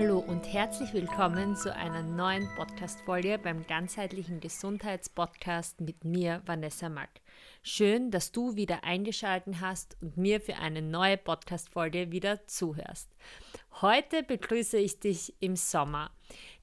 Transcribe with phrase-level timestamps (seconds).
[0.00, 7.10] Hallo und herzlich willkommen zu einer neuen Podcast-Folge beim ganzheitlichen Gesundheitspodcast mit mir, Vanessa Mack.
[7.64, 13.10] Schön, dass du wieder eingeschaltet hast und mir für eine neue Podcast-Folge wieder zuhörst.
[13.82, 16.12] Heute begrüße ich dich im Sommer.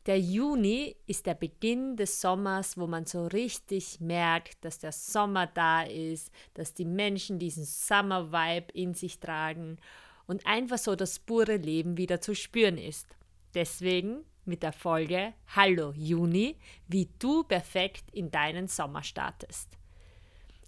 [0.06, 5.46] Der Juni ist der Beginn des Sommers, wo man so richtig merkt, dass der Sommer
[5.46, 9.78] da ist, dass die Menschen diesen Summer-Vibe in sich tragen
[10.26, 13.08] und einfach so das pure Leben wieder zu spüren ist.
[13.56, 19.70] Deswegen mit der Folge Hallo Juni, wie du perfekt in deinen Sommer startest.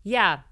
[0.04, 0.46] Ja,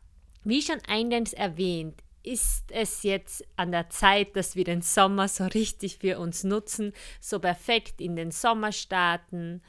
[0.43, 5.45] wie schon eingangs erwähnt, ist es jetzt an der Zeit, dass wir den Sommer so
[5.45, 9.61] richtig für uns nutzen, so perfekt in den Sommer starten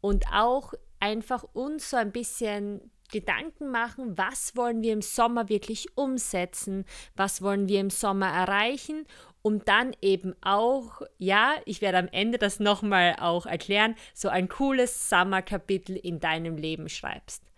[0.00, 5.96] und auch einfach uns so ein bisschen Gedanken machen, was wollen wir im Sommer wirklich
[5.96, 6.84] umsetzen,
[7.16, 9.06] was wollen wir im Sommer erreichen,
[9.42, 14.48] um dann eben auch, ja, ich werde am Ende das nochmal auch erklären, so ein
[14.48, 17.48] cooles Sommerkapitel in deinem Leben schreibst.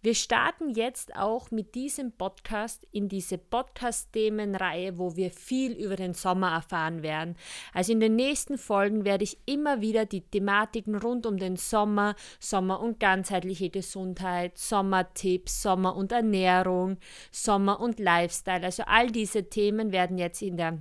[0.00, 6.14] Wir starten jetzt auch mit diesem Podcast in diese Podcast-Themenreihe, wo wir viel über den
[6.14, 7.34] Sommer erfahren werden.
[7.74, 12.14] Also in den nächsten Folgen werde ich immer wieder die Thematiken rund um den Sommer,
[12.38, 16.98] Sommer und ganzheitliche Gesundheit, Sommertipps, Sommer und Ernährung,
[17.32, 20.78] Sommer und Lifestyle, also all diese Themen werden jetzt in der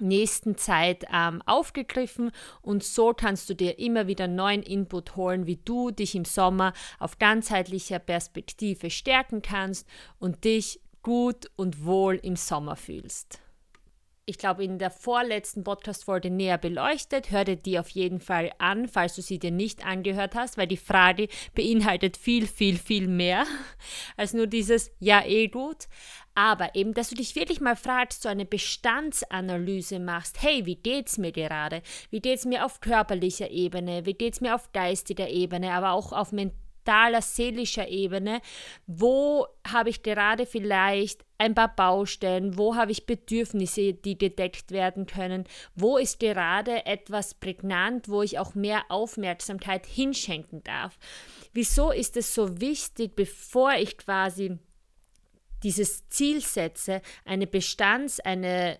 [0.00, 2.30] nächsten Zeit ähm, aufgegriffen
[2.62, 6.72] und so kannst du dir immer wieder neuen Input holen, wie du dich im Sommer
[6.98, 9.86] auf ganzheitlicher Perspektive stärken kannst
[10.18, 13.40] und dich gut und wohl im Sommer fühlst
[14.30, 17.32] ich glaube, in der vorletzten Podcast-Folge näher beleuchtet.
[17.32, 20.68] Hör dir die auf jeden Fall an, falls du sie dir nicht angehört hast, weil
[20.68, 23.44] die Frage beinhaltet viel, viel, viel mehr
[24.16, 25.88] als nur dieses Ja, eh gut.
[26.34, 30.42] Aber eben, dass du dich wirklich mal fragst, so eine Bestandsanalyse machst.
[30.42, 31.82] Hey, wie geht's mir gerade?
[32.10, 34.06] Wie geht's mir auf körperlicher Ebene?
[34.06, 38.40] Wie geht's mir auf geistiger Ebene, aber auch auf mentaler seelischer Ebene,
[38.86, 45.06] wo habe ich gerade vielleicht ein paar Baustellen, wo habe ich Bedürfnisse, die gedeckt werden
[45.06, 50.98] können, wo ist gerade etwas prägnant, wo ich auch mehr Aufmerksamkeit hinschenken darf.
[51.52, 54.58] Wieso ist es so wichtig, bevor ich quasi
[55.62, 58.78] dieses Ziel setze, eine Bestands-, eine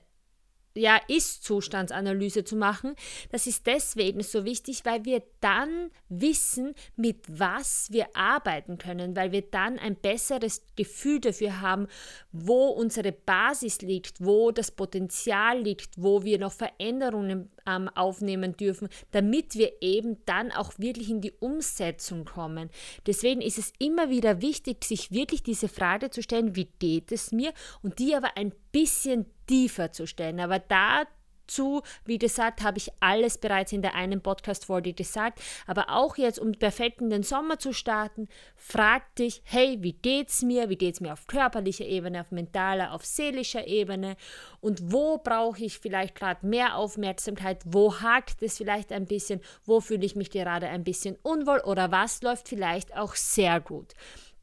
[0.74, 2.94] ja, Ist-Zustandsanalyse zu machen.
[3.30, 9.32] Das ist deswegen so wichtig, weil wir dann wissen, mit was wir arbeiten können, weil
[9.32, 11.88] wir dann ein besseres Gefühl dafür haben,
[12.32, 18.88] wo unsere Basis liegt, wo das Potenzial liegt, wo wir noch Veränderungen ähm, aufnehmen dürfen,
[19.10, 22.70] damit wir eben dann auch wirklich in die Umsetzung kommen.
[23.06, 27.32] Deswegen ist es immer wieder wichtig, sich wirklich diese Frage zu stellen, wie geht es
[27.32, 27.52] mir?
[27.82, 30.38] Und die aber ein bisschen tiefer zu stellen.
[30.38, 31.02] Aber da
[31.50, 31.82] zu.
[32.04, 35.40] Wie gesagt, habe ich alles bereits in der einen Podcast-Folge gesagt.
[35.66, 40.42] Aber auch jetzt, um perfekt in den Sommer zu starten, frag dich, hey, wie geht's
[40.42, 40.68] mir?
[40.68, 44.16] Wie geht's mir auf körperlicher Ebene, auf mentaler, auf seelischer Ebene?
[44.60, 47.62] Und wo brauche ich vielleicht gerade mehr Aufmerksamkeit?
[47.64, 49.40] Wo hakt es vielleicht ein bisschen?
[49.64, 51.60] Wo fühle ich mich gerade ein bisschen unwohl?
[51.60, 53.94] Oder was läuft vielleicht auch sehr gut?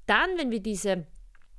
[0.06, 1.06] Dann, wenn wir diese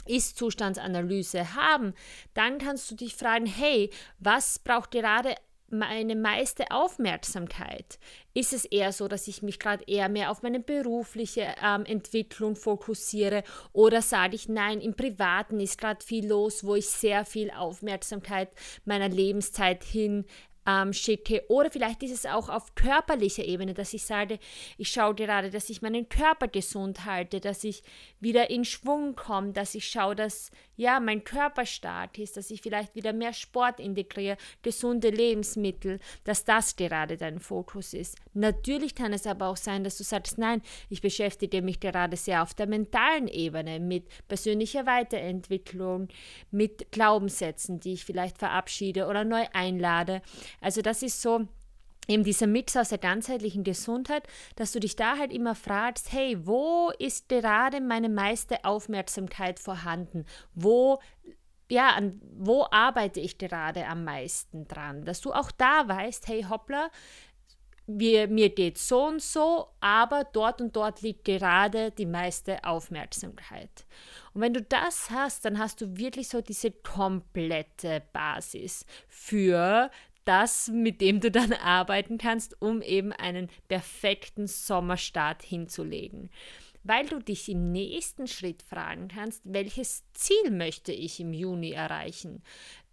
[0.09, 1.95] ist-Zustandsanalyse haben,
[2.35, 5.35] dann kannst du dich fragen, hey, was braucht gerade
[5.71, 7.99] meine meiste Aufmerksamkeit?
[8.33, 12.57] Ist es eher so, dass ich mich gerade eher mehr auf meine berufliche ähm, Entwicklung
[12.57, 13.43] fokussiere
[13.73, 18.51] oder sage ich, nein, im Privaten ist gerade viel los, wo ich sehr viel Aufmerksamkeit
[18.85, 20.25] meiner Lebenszeit hin
[20.69, 21.45] ähm, schicke.
[21.49, 24.39] Oder vielleicht ist es auch auf körperlicher Ebene, dass ich sage,
[24.77, 27.83] ich schaue gerade, dass ich meinen Körper gesund halte, dass ich
[28.21, 32.61] wieder in Schwung komme, dass ich schaue, dass ja mein Körper stark ist, dass ich
[32.61, 38.17] vielleicht wieder mehr Sport integriere, gesunde Lebensmittel, dass das gerade dein Fokus ist.
[38.34, 42.42] Natürlich kann es aber auch sein, dass du sagst, nein, ich beschäftige mich gerade sehr
[42.42, 46.09] auf der mentalen Ebene mit persönlicher Weiterentwicklung,
[46.51, 50.21] mit Glaubenssätzen, die ich vielleicht verabschiede oder neu einlade.
[50.60, 51.47] Also das ist so
[52.09, 54.27] eben dieser Mix aus der ganzheitlichen Gesundheit,
[54.57, 60.25] dass du dich da halt immer fragst, hey, wo ist gerade meine meiste Aufmerksamkeit vorhanden?
[60.55, 60.99] Wo
[61.71, 65.05] ja, an, wo arbeite ich gerade am meisten dran?
[65.05, 66.91] Dass du auch da weißt, hey hoppla,
[67.87, 73.87] wir, mir geht so und so, aber dort und dort liegt gerade die meiste Aufmerksamkeit.
[74.34, 79.91] Und wenn du das hast, dann hast du wirklich so diese komplette Basis für
[80.28, 86.30] das, mit dem du dann arbeiten kannst, um eben einen perfekten Sommerstart hinzulegen.
[86.84, 92.42] Weil du dich im nächsten Schritt fragen kannst, welches Ziel möchte ich im Juni erreichen?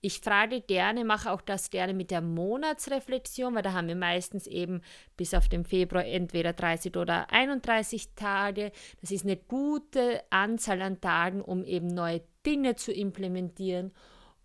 [0.06, 4.46] ich frage gerne, mache auch das gerne mit der Monatsreflexion, weil da haben wir meistens
[4.46, 4.82] eben
[5.18, 8.72] bis auf den Februar entweder 30 oder 31 Tage.
[9.02, 13.94] Das ist eine gute Anzahl an Tagen, um eben neue Dinge zu implementieren,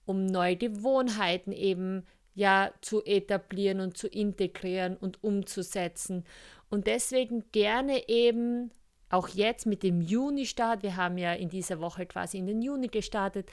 [0.06, 2.06] um neue Gewohnheiten eben
[2.40, 6.25] ja zu etablieren und zu integrieren und umzusetzen.
[6.70, 8.70] Und deswegen gerne eben
[9.10, 12.88] auch jetzt mit dem Juni-Start, wir haben ja in dieser Woche quasi in den Juni
[12.88, 13.50] gestartet,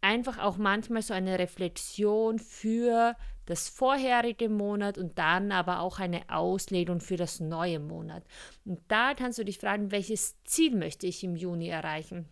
[0.00, 3.16] einfach auch manchmal so eine Reflexion für
[3.46, 8.22] das vorherige Monat und dann aber auch eine Auslegung für das neue Monat.
[8.64, 12.28] Und da kannst du dich fragen, welches Ziel möchte ich im Juni erreichen?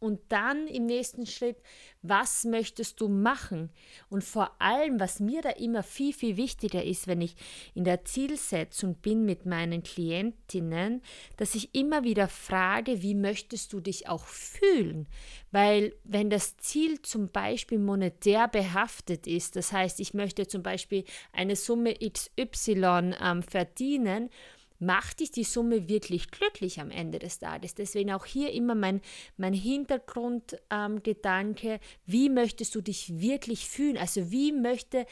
[0.00, 1.56] Und dann im nächsten Schritt,
[2.02, 3.70] was möchtest du machen?
[4.08, 7.34] Und vor allem, was mir da immer viel, viel wichtiger ist, wenn ich
[7.74, 11.02] in der Zielsetzung bin mit meinen Klientinnen,
[11.36, 15.08] dass ich immer wieder frage, wie möchtest du dich auch fühlen?
[15.50, 21.04] Weil wenn das Ziel zum Beispiel monetär behaftet ist, das heißt, ich möchte zum Beispiel
[21.32, 24.30] eine Summe XY ähm, verdienen,
[24.78, 27.74] macht dich die Summe wirklich glücklich am Ende des Tages.
[27.74, 29.00] Deswegen auch hier immer mein,
[29.36, 33.98] mein Hintergrundgedanke, ähm, wie möchtest du dich wirklich fühlen?
[33.98, 35.08] Also wie möchtest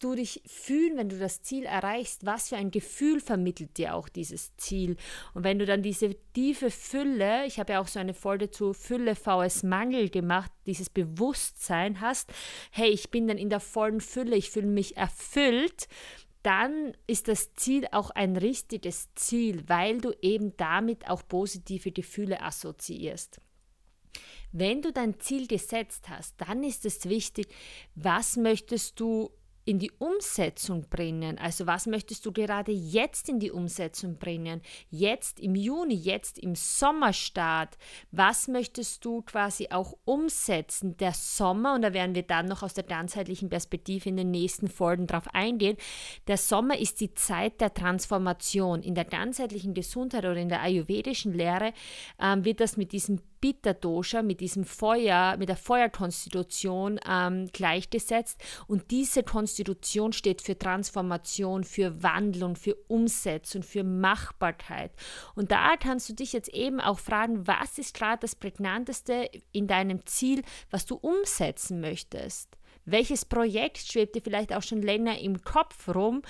[0.00, 2.26] du dich fühlen, wenn du das Ziel erreichst?
[2.26, 4.96] Was für ein Gefühl vermittelt dir auch dieses Ziel?
[5.34, 8.72] Und wenn du dann diese tiefe Fülle, ich habe ja auch so eine Folge zu
[8.72, 12.30] Fülle VS Mangel gemacht, dieses Bewusstsein hast,
[12.70, 15.88] hey, ich bin dann in der vollen Fülle, ich fühle mich erfüllt,
[16.42, 22.42] dann ist das Ziel auch ein richtiges Ziel, weil du eben damit auch positive Gefühle
[22.42, 23.40] assoziierst.
[24.52, 27.48] Wenn du dein Ziel gesetzt hast, dann ist es wichtig,
[27.94, 29.30] was möchtest du
[29.68, 31.38] in die Umsetzung bringen?
[31.38, 34.62] Also was möchtest du gerade jetzt in die Umsetzung bringen?
[34.88, 37.76] Jetzt im Juni, jetzt im Sommerstart.
[38.10, 40.96] Was möchtest du quasi auch umsetzen?
[40.96, 44.68] Der Sommer, und da werden wir dann noch aus der ganzheitlichen Perspektive in den nächsten
[44.68, 45.76] Folgen drauf eingehen.
[46.28, 48.82] Der Sommer ist die Zeit der Transformation.
[48.82, 51.74] In der ganzheitlichen Gesundheit oder in der ayurvedischen Lehre
[52.18, 58.40] ähm, wird das mit diesem Pitta-Dosha, mit diesem Feuer, mit der Feuerkonstitution ähm, gleichgesetzt.
[58.66, 64.92] Und diese Konstitution steht für Transformation, für Wandlung, für Umsetzung, für Machbarkeit.
[65.34, 69.66] Und da kannst du dich jetzt eben auch fragen, was ist gerade das Prägnanteste in
[69.66, 72.58] deinem Ziel, was du umsetzen möchtest?
[72.84, 76.22] Welches Projekt schwebt dir vielleicht auch schon länger im Kopf rum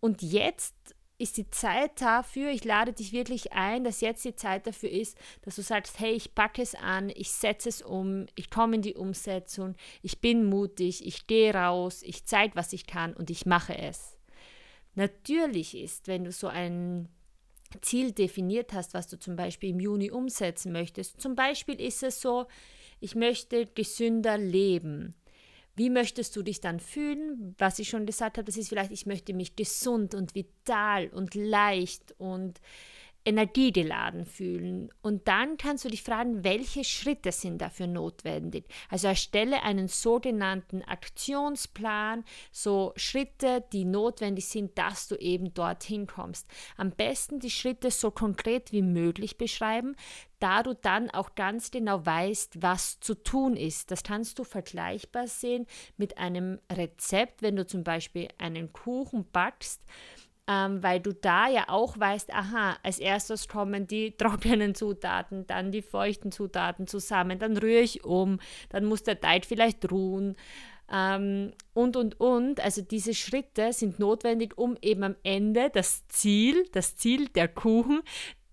[0.00, 0.74] und jetzt
[1.18, 5.18] ist die Zeit dafür, ich lade dich wirklich ein, dass jetzt die Zeit dafür ist,
[5.42, 8.82] dass du sagst, hey, ich packe es an, ich setze es um, ich komme in
[8.82, 13.46] die Umsetzung, ich bin mutig, ich gehe raus, ich zeige, was ich kann und ich
[13.46, 14.16] mache es.
[14.94, 17.08] Natürlich ist, wenn du so ein
[17.82, 22.20] Ziel definiert hast, was du zum Beispiel im Juni umsetzen möchtest, zum Beispiel ist es
[22.20, 22.46] so,
[23.00, 25.14] ich möchte gesünder leben
[25.78, 27.54] wie möchtest du dich dann fühlen?
[27.58, 31.34] Was ich schon gesagt habe, das ist vielleicht, ich möchte mich gesund und vital und
[31.34, 32.60] leicht und
[33.28, 34.90] energiegeladen fühlen.
[35.02, 38.64] Und dann kannst du dich fragen, welche Schritte sind dafür notwendig.
[38.88, 46.48] Also erstelle einen sogenannten Aktionsplan, so Schritte, die notwendig sind, dass du eben dorthin kommst.
[46.78, 49.94] Am besten die Schritte so konkret wie möglich beschreiben,
[50.38, 53.90] da du dann auch ganz genau weißt, was zu tun ist.
[53.90, 55.66] Das kannst du vergleichbar sehen
[55.98, 59.82] mit einem Rezept, wenn du zum Beispiel einen Kuchen backst
[60.48, 65.70] ähm, weil du da ja auch weißt, aha, als erstes kommen die trockenen Zutaten, dann
[65.70, 68.40] die feuchten Zutaten zusammen, dann rühre ich um,
[68.70, 70.36] dann muss der Teig vielleicht ruhen.
[70.90, 72.60] Ähm, und, und, und.
[72.60, 78.00] Also diese Schritte sind notwendig, um eben am Ende das Ziel, das Ziel der Kuchen,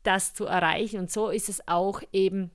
[0.03, 0.99] das zu erreichen.
[0.99, 2.51] Und so ist es auch eben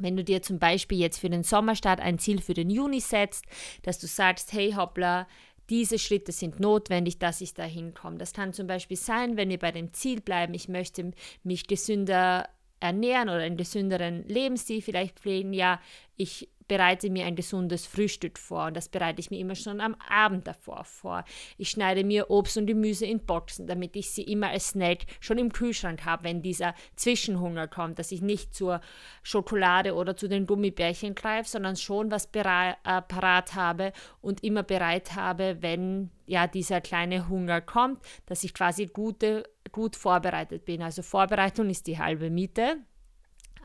[0.00, 3.44] wenn du dir zum Beispiel jetzt für den Sommerstart ein Ziel für den Juni setzt,
[3.82, 5.26] dass du sagst, hey hoppla,
[5.70, 8.18] diese Schritte sind notwendig, dass ich dahin komme.
[8.18, 12.48] Das kann zum Beispiel sein, wenn wir bei dem Ziel bleiben, ich möchte mich gesünder
[12.80, 15.52] ernähren oder einen gesünderen Lebensstil vielleicht pflegen.
[15.52, 15.80] Ja,
[16.16, 19.96] ich bereite mir ein gesundes Frühstück vor und das bereite ich mir immer schon am
[20.08, 21.24] Abend davor vor.
[21.56, 25.38] Ich schneide mir Obst und Gemüse in Boxen, damit ich sie immer als Snack schon
[25.38, 28.80] im Kühlschrank habe, wenn dieser Zwischenhunger kommt, dass ich nicht zur
[29.22, 35.16] Schokolade oder zu den Gummibärchen greife, sondern schon was äh, parat habe und immer bereit
[35.16, 40.82] habe, wenn ja dieser kleine Hunger kommt, dass ich quasi gute, gut vorbereitet bin.
[40.82, 42.76] Also Vorbereitung ist die halbe Miete.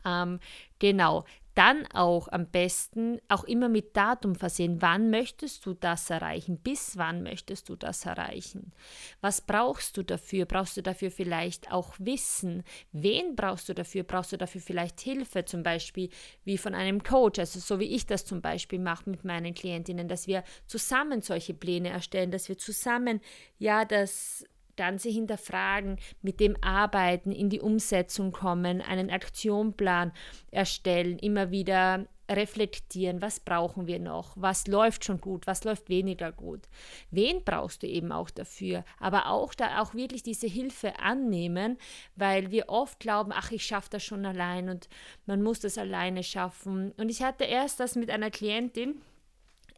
[0.04, 0.40] Ähm,
[0.78, 1.24] genau.
[1.54, 4.82] Dann auch am besten auch immer mit Datum versehen.
[4.82, 6.58] Wann möchtest du das erreichen?
[6.58, 8.72] Bis wann möchtest du das erreichen?
[9.20, 10.46] Was brauchst du dafür?
[10.46, 12.64] Brauchst du dafür vielleicht auch Wissen?
[12.92, 14.02] Wen brauchst du dafür?
[14.02, 16.10] Brauchst du dafür vielleicht Hilfe, zum Beispiel
[16.44, 17.38] wie von einem Coach?
[17.38, 21.54] Also so wie ich das zum Beispiel mache mit meinen Klientinnen, dass wir zusammen solche
[21.54, 23.20] Pläne erstellen, dass wir zusammen
[23.58, 24.44] ja das
[24.76, 30.12] Ganze hinterfragen, mit dem arbeiten, in die Umsetzung kommen, einen Aktionsplan
[30.50, 36.32] erstellen, immer wieder reflektieren, was brauchen wir noch, was läuft schon gut, was läuft weniger
[36.32, 36.68] gut.
[37.10, 38.84] Wen brauchst du eben auch dafür?
[38.98, 41.76] Aber auch da auch wirklich diese Hilfe annehmen,
[42.16, 44.88] weil wir oft glauben, ach, ich schaffe das schon allein und
[45.26, 46.92] man muss das alleine schaffen.
[46.96, 49.00] Und ich hatte erst das mit einer Klientin,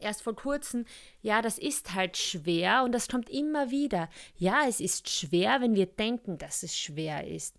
[0.00, 0.84] erst vor kurzem,
[1.22, 4.08] ja, das ist halt schwer und das kommt immer wieder.
[4.36, 7.56] Ja, es ist schwer, wenn wir denken, dass es schwer ist.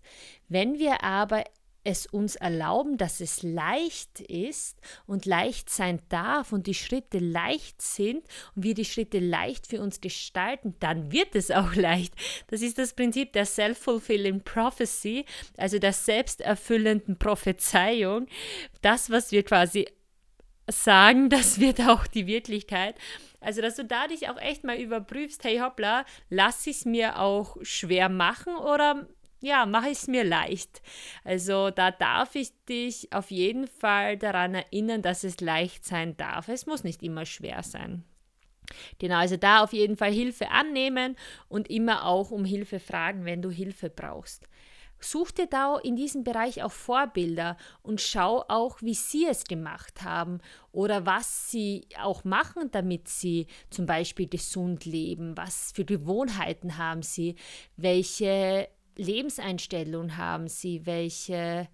[0.48, 1.44] Wenn wir aber
[1.88, 7.80] es uns erlauben, dass es leicht ist und leicht sein darf und die Schritte leicht
[7.80, 12.14] sind und wir die Schritte leicht für uns gestalten, dann wird es auch leicht.
[12.48, 15.24] Das ist das Prinzip der Self-Fulfilling Prophecy,
[15.56, 18.26] also der selbsterfüllenden Prophezeiung.
[18.82, 19.86] Das, was wir quasi
[20.68, 22.96] sagen, das wird auch die Wirklichkeit.
[23.40, 27.20] Also, dass du da dich auch echt mal überprüfst, hey hoppla, lass ich es mir
[27.20, 29.06] auch schwer machen oder
[29.40, 30.82] ja, mache ich es mir leicht.
[31.24, 36.48] Also da darf ich dich auf jeden Fall daran erinnern, dass es leicht sein darf.
[36.48, 38.04] Es muss nicht immer schwer sein.
[38.98, 41.16] Genau, also da auf jeden Fall Hilfe annehmen
[41.48, 44.48] und immer auch um Hilfe fragen, wenn du Hilfe brauchst.
[45.00, 50.02] Such dir da in diesem Bereich auch Vorbilder und schau auch, wie sie es gemacht
[50.02, 50.40] haben
[50.72, 55.36] oder was sie auch machen, damit sie zum Beispiel gesund leben.
[55.36, 57.36] Was für Gewohnheiten haben sie?
[57.76, 60.84] Welche Lebenseinstellung haben sie?
[60.84, 61.68] Welche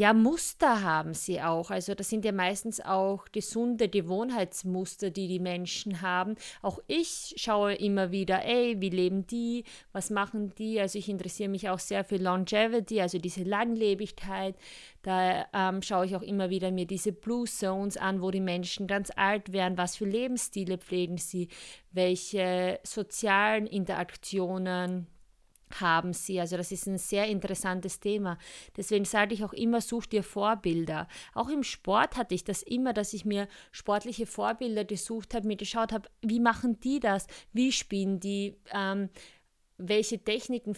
[0.00, 1.70] ja, Muster haben sie auch.
[1.70, 6.36] Also das sind ja meistens auch gesunde Gewohnheitsmuster, die die Menschen haben.
[6.62, 10.80] Auch ich schaue immer wieder, ey, wie leben die, was machen die?
[10.80, 14.56] Also ich interessiere mich auch sehr für Longevity, also diese Langlebigkeit.
[15.02, 18.86] Da ähm, schaue ich auch immer wieder mir diese Blue Zones an, wo die Menschen
[18.86, 21.48] ganz alt werden, was für Lebensstile pflegen sie,
[21.92, 25.08] welche sozialen Interaktionen
[25.78, 26.40] haben sie.
[26.40, 28.38] Also das ist ein sehr interessantes Thema.
[28.76, 31.06] Deswegen sage ich auch immer, such dir Vorbilder.
[31.34, 35.56] Auch im Sport hatte ich das immer, dass ich mir sportliche Vorbilder gesucht habe, mir
[35.56, 38.56] geschaut habe, wie machen die das, wie spielen die.
[38.72, 39.10] Ähm,
[39.80, 40.76] welche Techniken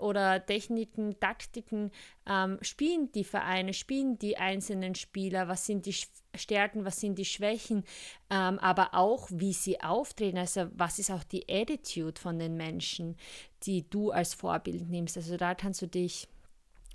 [0.00, 1.90] oder Techniken, Taktiken
[2.26, 5.94] ähm, spielen die Vereine, spielen die einzelnen Spieler, was sind die
[6.34, 7.84] Stärken, was sind die Schwächen,
[8.30, 13.16] ähm, aber auch wie sie auftreten, also was ist auch die Attitude von den Menschen,
[13.62, 15.16] die du als Vorbild nimmst.
[15.16, 16.28] Also da kannst du dich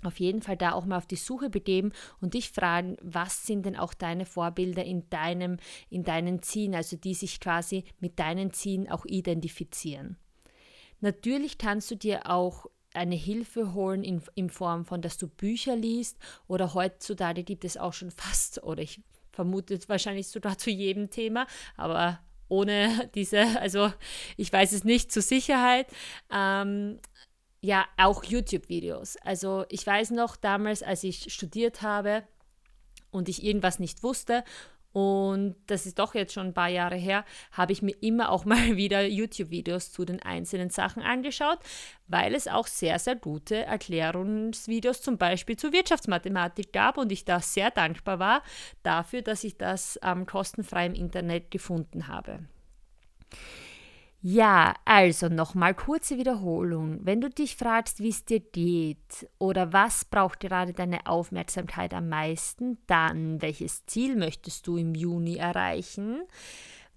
[0.02, 3.66] auf jeden Fall da auch mal auf die Suche begeben und dich fragen, was sind
[3.66, 5.56] denn auch deine Vorbilder in deinem,
[5.88, 10.16] in deinen Zielen, also die sich quasi mit deinen Zielen auch identifizieren.
[11.00, 15.76] Natürlich kannst du dir auch eine Hilfe holen in, in Form von, dass du Bücher
[15.76, 16.16] liest
[16.48, 19.00] oder heutzutage gibt es auch schon fast, oder ich
[19.32, 23.92] vermute wahrscheinlich sogar zu jedem Thema, aber ohne diese, also
[24.36, 25.86] ich weiß es nicht zur Sicherheit,
[26.32, 26.98] ähm,
[27.60, 29.16] ja, auch YouTube-Videos.
[29.16, 32.22] Also ich weiß noch damals, als ich studiert habe
[33.10, 34.44] und ich irgendwas nicht wusste
[34.96, 38.44] und das ist doch jetzt schon ein paar Jahre her, habe ich mir immer auch
[38.46, 41.58] mal wieder YouTube-Videos zu den einzelnen Sachen angeschaut,
[42.08, 47.40] weil es auch sehr, sehr gute Erklärungsvideos zum Beispiel zur Wirtschaftsmathematik gab und ich da
[47.40, 48.42] sehr dankbar war
[48.82, 52.38] dafür, dass ich das ähm, kostenfrei im Internet gefunden habe.
[54.22, 56.98] Ja, also nochmal kurze Wiederholung.
[57.02, 62.08] Wenn du dich fragst, wie es dir geht oder was braucht gerade deine Aufmerksamkeit am
[62.08, 66.22] meisten, dann welches Ziel möchtest du im Juni erreichen?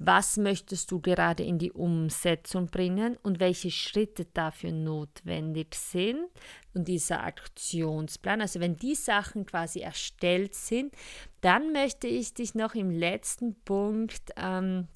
[0.01, 6.25] Was möchtest du gerade in die Umsetzung bringen und welche Schritte dafür notwendig sind?
[6.73, 10.95] Und dieser Aktionsplan, also wenn die Sachen quasi erstellt sind,
[11.41, 14.88] dann möchte ich dich noch im letzten Punkt ähm,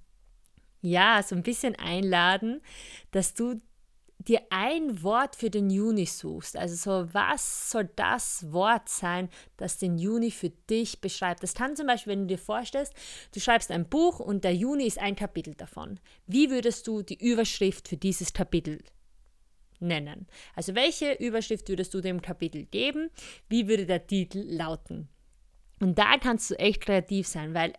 [0.84, 2.62] ja, so ein bisschen einladen,
[3.12, 3.62] dass du
[4.20, 6.58] dir ein Wort für den Juni suchst.
[6.58, 11.42] Also so, was soll das Wort sein, das den Juni für dich beschreibt?
[11.42, 12.94] Das kann zum Beispiel, wenn du dir vorstellst,
[13.34, 16.00] du schreibst ein Buch und der Juni ist ein Kapitel davon.
[16.28, 18.84] Wie würdest du die Überschrift für dieses Kapitel
[19.80, 20.28] nennen?
[20.54, 23.10] Also welche Überschrift würdest du dem Kapitel geben?
[23.48, 25.08] Wie würde der Titel lauten?
[25.80, 27.74] Und da kannst du echt kreativ sein, weil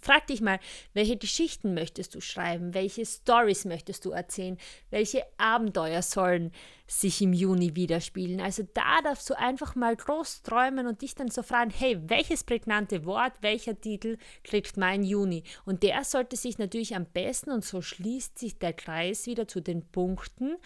[0.00, 0.58] frag dich mal,
[0.92, 2.74] welche Geschichten möchtest du schreiben?
[2.74, 4.58] Welche Stories möchtest du erzählen?
[4.90, 6.52] Welche Abenteuer sollen
[6.86, 8.40] sich im Juni widerspielen?
[8.40, 12.44] Also da darfst du einfach mal groß träumen und dich dann so fragen, hey, welches
[12.44, 15.44] prägnante Wort, welcher Titel kriegt mein Juni?
[15.64, 19.60] Und der sollte sich natürlich am besten, und so schließt sich der Kreis wieder zu
[19.60, 20.56] den Punkten,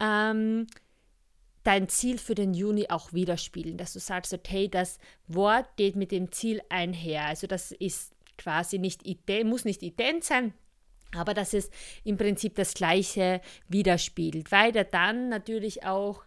[0.00, 0.66] ähm,
[1.62, 6.10] dein Ziel für den Juni auch widerspiegeln, dass du sagst, okay, das Wort geht mit
[6.10, 7.26] dem Ziel einher.
[7.26, 10.54] Also das ist quasi nicht ident, muss nicht ident sein,
[11.14, 11.70] aber dass es
[12.04, 16.24] im Prinzip das Gleiche widerspiegelt, weil er dann natürlich auch,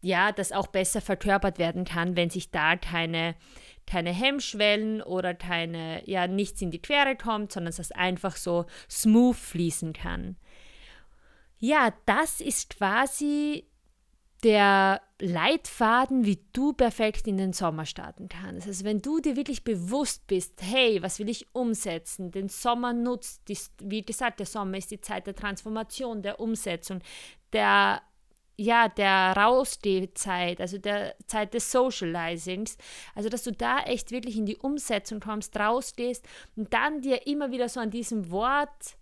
[0.00, 3.36] ja, das auch besser verkörpert werden kann, wenn sich da keine,
[3.86, 8.66] keine Hemmschwellen oder keine, ja, nichts in die Quere kommt, sondern dass es einfach so
[8.90, 10.36] smooth fließen kann.
[11.58, 13.66] Ja, das ist quasi
[14.42, 18.66] der Leitfaden, wie du perfekt in den Sommer starten kannst.
[18.66, 23.48] Also wenn du dir wirklich bewusst bist, hey, was will ich umsetzen, den Sommer nutzt,
[23.48, 27.00] die, wie gesagt, der Sommer ist die Zeit der Transformation, der Umsetzung,
[27.52, 28.02] der
[28.56, 32.76] ja, der Rausstehzeit, also der Zeit des Socializings,
[33.14, 37.50] also dass du da echt wirklich in die Umsetzung kommst, rausgehst und dann dir immer
[37.50, 38.96] wieder so an diesem Wort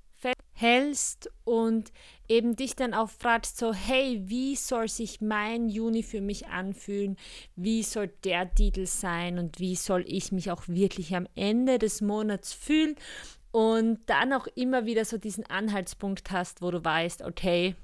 [0.53, 1.93] hältst und
[2.29, 7.17] eben dich dann auch fragst, so, hey, wie soll sich mein Juni für mich anfühlen?
[7.57, 12.01] Wie soll der Titel sein und wie soll ich mich auch wirklich am Ende des
[12.01, 12.95] Monats fühlen?
[13.53, 17.75] Und dann auch immer wieder so diesen Anhaltspunkt hast, wo du weißt, okay,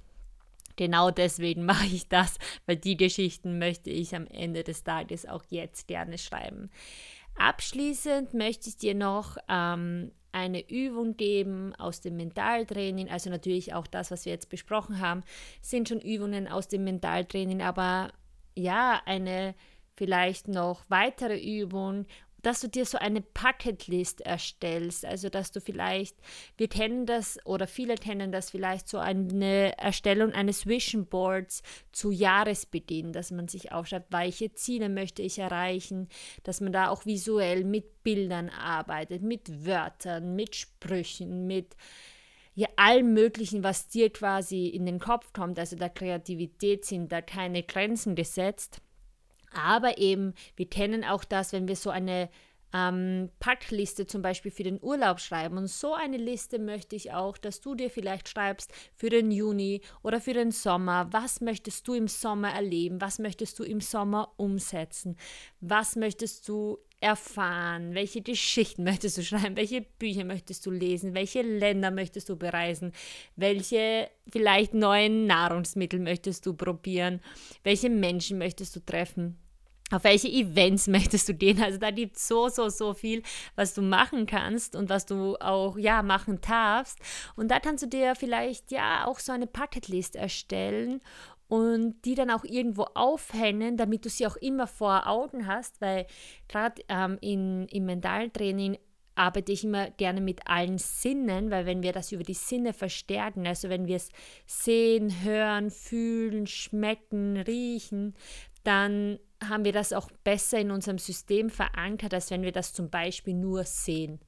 [0.77, 5.43] genau deswegen mache ich das, weil die Geschichten möchte ich am Ende des Tages auch
[5.49, 6.71] jetzt gerne schreiben.
[7.37, 13.09] Abschließend möchte ich dir noch ähm, eine Übung geben aus dem Mentaltraining.
[13.09, 15.23] Also natürlich auch das, was wir jetzt besprochen haben,
[15.63, 18.13] sind schon Übungen aus dem Mentaltraining, aber
[18.55, 19.55] ja, eine
[19.97, 22.05] vielleicht noch weitere Übung
[22.47, 25.05] dass du dir so eine Bucketlist erstellst.
[25.05, 26.17] Also, dass du vielleicht,
[26.57, 32.13] wir kennen das oder viele kennen das vielleicht so eine Erstellung eines Vision Boards zu
[32.13, 36.09] Jahresbeginn, dass man sich aufschreibt, welche Ziele möchte ich erreichen,
[36.45, 41.75] dass man da auch visuell mit Bildern arbeitet, mit Wörtern, mit Sprüchen, mit
[42.55, 45.59] ja, allem Möglichen, was dir quasi in den Kopf kommt.
[45.59, 48.81] Also der Kreativität sind da keine Grenzen gesetzt.
[49.57, 52.29] Aber eben, wir kennen auch das, wenn wir so eine
[52.75, 55.57] ähm, Packliste zum Beispiel für den Urlaub schreiben.
[55.57, 59.81] Und so eine Liste möchte ich auch, dass du dir vielleicht schreibst für den Juni
[60.03, 61.09] oder für den Sommer.
[61.11, 63.01] Was möchtest du im Sommer erleben?
[63.01, 65.17] Was möchtest du im Sommer umsetzen?
[65.61, 67.95] Was möchtest du erfahren?
[67.95, 69.57] Welche Geschichten möchtest du schreiben?
[69.57, 71.15] Welche Bücher möchtest du lesen?
[71.15, 72.93] Welche Länder möchtest du bereisen?
[73.37, 77.21] Welche vielleicht neuen Nahrungsmittel möchtest du probieren?
[77.63, 79.39] Welche Menschen möchtest du treffen?
[79.93, 81.63] Auf welche Events möchtest du gehen?
[81.63, 83.23] Also da gibt es so, so, so viel,
[83.55, 86.99] was du machen kannst und was du auch, ja, machen darfst.
[87.37, 91.01] Und da kannst du dir vielleicht, ja, auch so eine Bucketlist erstellen
[91.49, 96.07] und die dann auch irgendwo aufhängen, damit du sie auch immer vor Augen hast, weil
[96.49, 98.79] gerade ähm, im Mentaltraining
[99.15, 103.47] arbeite ich immer gerne mit allen Sinnen, weil wenn wir das über die Sinne verstärken,
[103.47, 104.11] also wenn wir es
[104.47, 108.15] sehen, hören, fühlen, schmecken, riechen,
[108.63, 109.19] dann
[109.49, 113.35] haben wir das auch besser in unserem System verankert, als wenn wir das zum Beispiel
[113.35, 114.21] nur sehen.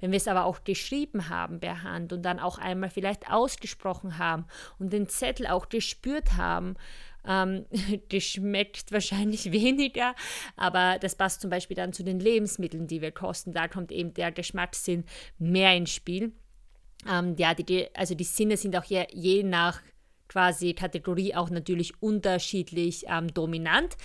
[0.00, 4.18] Wenn wir es aber auch geschrieben haben per Hand und dann auch einmal vielleicht ausgesprochen
[4.18, 4.46] haben
[4.78, 6.74] und den Zettel auch gespürt haben,
[7.26, 7.66] ähm,
[8.10, 10.14] das schmeckt wahrscheinlich weniger,
[10.56, 13.52] aber das passt zum Beispiel dann zu den Lebensmitteln, die wir kosten.
[13.52, 15.04] Da kommt eben der Geschmackssinn
[15.38, 16.32] mehr ins Spiel.
[17.08, 19.80] Ähm, ja, die, also die Sinne sind auch je, je nach
[20.32, 23.96] quasi Kategorie auch natürlich unterschiedlich ähm, dominant.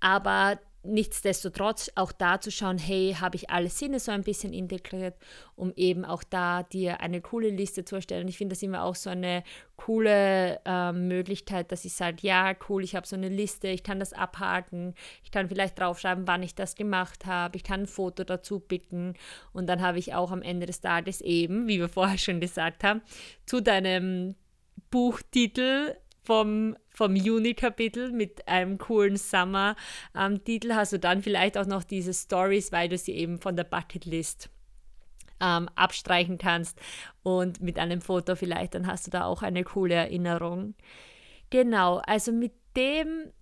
[0.00, 5.16] Aber nichtsdestotrotz auch da zu schauen, hey, habe ich alle Sinne so ein bisschen integriert,
[5.56, 8.28] um eben auch da dir eine coole Liste zu erstellen.
[8.28, 9.42] Ich finde das immer auch so eine
[9.76, 14.00] coole äh, Möglichkeit, dass ich sage, ja, cool, ich habe so eine Liste, ich kann
[14.00, 18.24] das abhaken, ich kann vielleicht draufschreiben, wann ich das gemacht habe, ich kann ein Foto
[18.24, 19.14] dazu bitten
[19.52, 22.84] und dann habe ich auch am Ende des Tages eben, wie wir vorher schon gesagt
[22.84, 23.02] haben,
[23.46, 24.36] zu deinem
[24.90, 31.84] Buchtitel vom, vom Juni-Kapitel mit einem coolen Summer-Titel ähm, hast du dann vielleicht auch noch
[31.84, 34.50] diese Stories, weil du sie eben von der Bucketlist
[35.40, 36.78] ähm, abstreichen kannst
[37.22, 40.74] und mit einem Foto vielleicht, dann hast du da auch eine coole Erinnerung.
[41.50, 43.32] Genau, also mit dem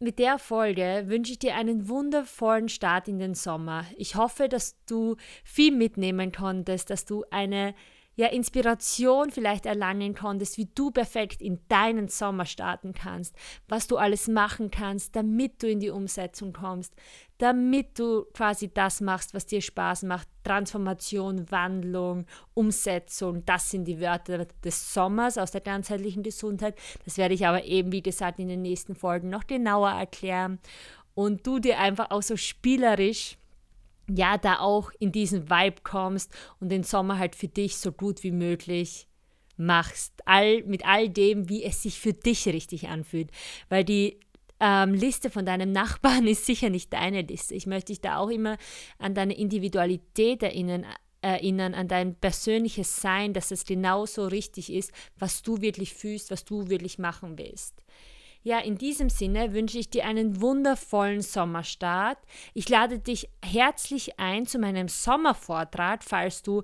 [0.00, 3.86] mit der Folge wünsche ich dir einen wundervollen Start in den Sommer.
[3.96, 7.74] Ich hoffe, dass du viel mitnehmen konntest, dass du eine
[8.16, 13.34] ja, Inspiration vielleicht erlangen konntest, wie du perfekt in deinen Sommer starten kannst,
[13.68, 16.94] was du alles machen kannst, damit du in die Umsetzung kommst,
[17.38, 20.28] damit du quasi das machst, was dir Spaß macht.
[20.44, 26.76] Transformation, Wandlung, Umsetzung, das sind die Wörter des Sommers aus der ganzheitlichen Gesundheit.
[27.04, 30.58] Das werde ich aber eben, wie gesagt, in den nächsten Folgen noch genauer erklären.
[31.14, 33.38] Und du dir einfach auch so spielerisch
[34.08, 38.22] ja, da auch in diesen Vibe kommst und den Sommer halt für dich so gut
[38.22, 39.08] wie möglich
[39.56, 40.14] machst.
[40.24, 43.30] All, mit all dem, wie es sich für dich richtig anfühlt.
[43.68, 44.18] Weil die
[44.60, 47.54] ähm, Liste von deinem Nachbarn ist sicher nicht deine Liste.
[47.54, 48.56] Ich möchte dich da auch immer
[48.98, 50.86] an deine Individualität erinnern,
[51.22, 56.44] erinnern, an dein persönliches Sein, dass es genauso richtig ist, was du wirklich fühlst, was
[56.44, 57.83] du wirklich machen willst.
[58.46, 62.18] Ja, in diesem Sinne wünsche ich dir einen wundervollen Sommerstart.
[62.52, 66.62] Ich lade dich herzlich ein zu meinem Sommervortrag, falls du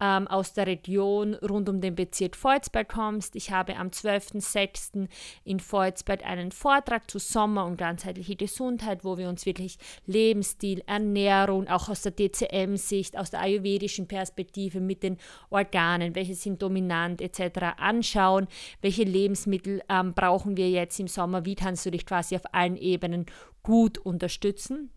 [0.00, 3.36] ähm, aus der Region rund um den Bezirk Volzberg kommst.
[3.36, 5.08] Ich habe am 12.06.
[5.44, 11.68] in Volzberg einen Vortrag zu Sommer und ganzheitliche Gesundheit, wo wir uns wirklich Lebensstil, Ernährung,
[11.68, 15.18] auch aus der DCM-Sicht, aus der ayurvedischen Perspektive mit den
[15.50, 17.78] Organen, welche sind dominant etc.
[17.78, 18.48] anschauen,
[18.80, 22.76] welche Lebensmittel ähm, brauchen wir jetzt im Sommer, wie kannst du dich quasi auf allen
[22.76, 23.26] Ebenen
[23.62, 24.90] gut unterstützen.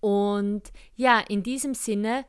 [0.00, 0.62] Und
[0.94, 2.24] ja, in diesem Sinne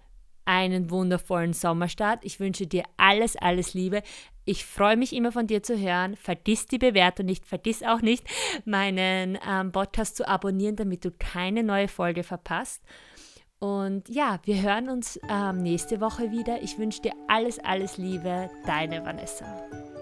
[0.48, 2.24] einen wundervollen Sommerstart.
[2.24, 4.02] Ich wünsche dir alles, alles Liebe.
[4.46, 6.16] Ich freue mich immer von dir zu hören.
[6.16, 7.46] Vergiss die Bewertung nicht.
[7.46, 8.26] Vergiss auch nicht,
[8.66, 12.82] meinen ähm, Podcast zu abonnieren, damit du keine neue Folge verpasst.
[13.60, 16.62] Und ja, wir hören uns ähm, nächste Woche wieder.
[16.62, 18.50] Ich wünsche dir alles, alles Liebe.
[18.66, 19.97] Deine Vanessa.